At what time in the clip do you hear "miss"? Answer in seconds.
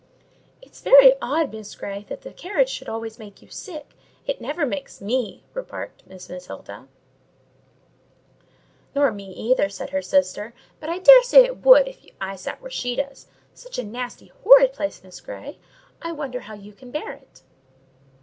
1.51-1.75, 6.07-6.27, 15.03-15.21